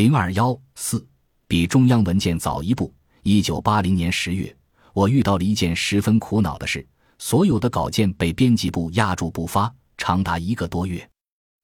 [0.00, 1.06] 零二幺四
[1.46, 2.90] 比中央文件早一步。
[3.22, 4.56] 一九八零年十月，
[4.94, 6.88] 我遇到了一件十分苦恼的事：
[7.18, 11.06] 所有的稿件被编辑部压住不发，长达一个多月。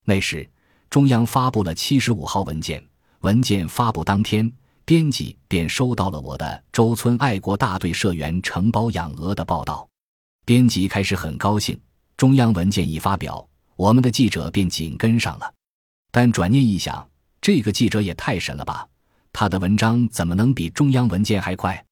[0.05, 0.47] 那时，
[0.91, 2.87] 中央发布了七十五号文件，
[3.21, 4.53] 文件发布当天，
[4.85, 9.89] 编辑便收到了我的周村爱国大队社员承包养鹅的报道。
[10.45, 11.81] 编辑开始很高兴，
[12.19, 15.51] 中央文件一发表，我们的记者便紧跟上了。
[16.11, 17.09] 但转念一想，
[17.47, 18.85] 这个记者也太神了吧！
[19.33, 21.87] 他的文章怎么能比中央文件还快？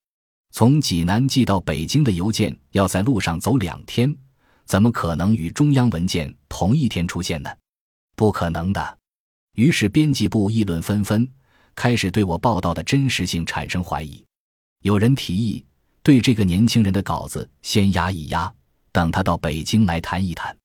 [0.50, 4.12] 从济南寄到北京的邮件要在路上走两天，
[4.64, 7.48] 怎么可能与中央文件同一天出现呢？
[8.16, 8.98] 不可能的。
[9.54, 11.24] 于是编辑部议论纷纷，
[11.76, 14.24] 开始对我报道的真实性产生怀疑。
[14.82, 15.64] 有人提议
[16.02, 18.52] 对这个年轻人的稿子先压一压，
[18.90, 20.56] 等他到北京来谈一谈。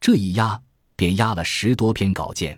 [0.00, 0.62] 这一压
[0.94, 2.56] 便压了十多篇稿件。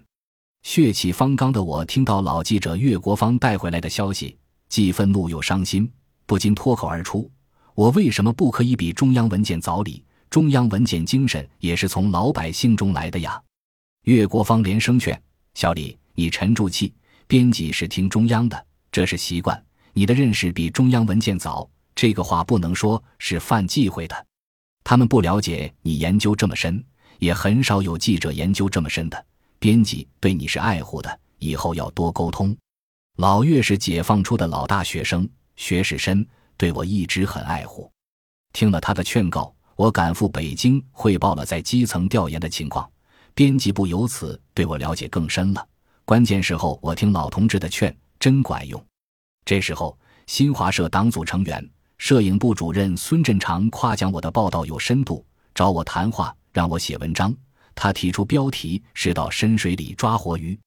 [0.63, 4.37] 血气方刚的我听到老记者岳国芳带回来的消息，
[4.69, 5.91] 既愤怒又伤心，
[6.27, 7.29] 不禁脱口而出
[7.75, 10.05] ：“我为什么不可以比中央文件早理？
[10.29, 13.43] 中央文件精神也是从老百姓中来的呀！”
[14.05, 15.21] 岳国芳连声劝
[15.55, 16.95] ：“小李，你沉住气，
[17.27, 19.61] 编辑是听中央的，这是习惯。
[19.93, 24.27] 你的认识比中央文件早，这个话不能说，是犯忌讳的。
[24.85, 26.85] 他们不了解你研究这么深，
[27.19, 29.25] 也很少有记者研究这么深的。”
[29.61, 32.57] 编辑对你是爱护的，以后要多沟通。
[33.19, 37.93] 老岳是解放初的老大学生，学识深，对我一直很爱护。
[38.55, 42.91] 听了他的劝告，我赶赴北京汇报了在基层调研的情况。
[43.35, 45.69] 编辑部由此对我了解更深了。
[46.07, 48.83] 关键时候，我听老同志的劝，真管用。
[49.45, 49.95] 这时候，
[50.27, 55.23] 新华社党组成员、摄影部主任孙振长夸奖我的报道有深度，
[55.55, 57.37] 找我谈话，让我写文章。
[57.75, 60.59] 他提出标题是到深水里抓活鱼，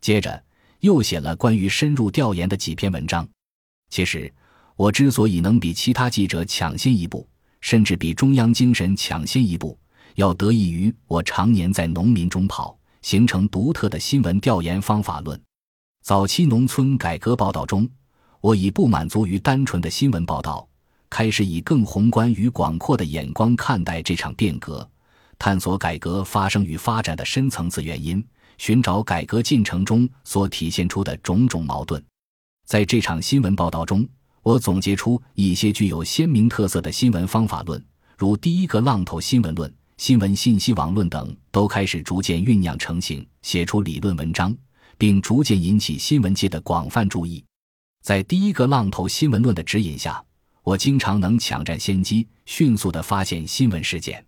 [0.00, 0.42] 接着
[0.80, 3.28] 又写了关于深入调研的几篇文章。
[3.90, 4.32] 其实，
[4.76, 7.28] 我之所以能比其他记者抢先一步，
[7.60, 9.78] 甚至比中央精神抢先一步，
[10.14, 15.40] 要得益于我常年在农民中跑，形成独特的新闻调研方法论。
[16.02, 17.88] 早期农村改革报道中，
[18.40, 20.66] 我已不满足于单纯的新闻报道，
[21.10, 24.88] 开始以更宏观与广阔的眼光看待这场变革。
[25.44, 28.24] 探索改革发生与发展的深层次原因，
[28.58, 32.00] 寻找改革进程中所体现出的种种矛盾。
[32.64, 34.08] 在这场新闻报道中，
[34.44, 37.84] 我总结出一些具有鲜明特色的新闻方法论，
[38.16, 44.56] 如第一个浪头新闻论、新闻信息网论等，都开始逐渐酝酿成型，写出理论文章，
[44.96, 47.44] 并逐渐引起新闻界的广泛注意。
[48.04, 50.24] 在第一个浪头新闻论的指引下，
[50.62, 54.24] 我经常能抢占先机，迅速地发现新闻事件。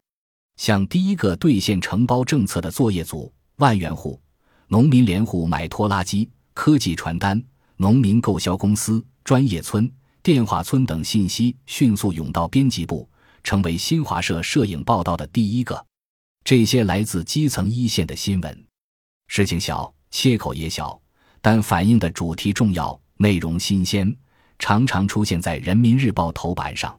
[0.57, 4.21] 向第一个兑现承包政策的作业组、万元户、
[4.69, 7.43] 农民联户买拖拉机、科技传单、
[7.77, 9.91] 农民购销公司、专业村、
[10.23, 13.09] 电话村等信息迅速涌到编辑部，
[13.43, 15.85] 成为新华社摄影报道的第一个。
[16.45, 18.67] 这些来自基层一线的新闻，
[19.29, 21.01] 事情小，切口也小，
[21.41, 24.15] 但反映的主题重要，内容新鲜，
[24.59, 26.99] 常常出现在《人民日报》头版上。